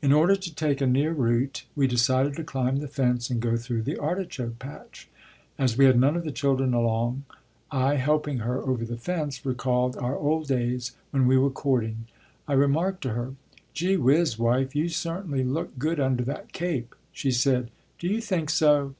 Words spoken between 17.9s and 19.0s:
"Do you think so?"